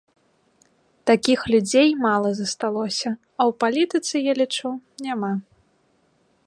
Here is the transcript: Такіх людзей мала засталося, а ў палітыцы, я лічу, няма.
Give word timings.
Такіх 1.09 1.39
людзей 1.51 1.89
мала 2.05 2.29
засталося, 2.39 3.09
а 3.39 3.47
ў 3.51 3.59
палітыцы, 3.65 4.15
я 4.31 4.35
лічу, 4.43 4.69
няма. 5.09 5.33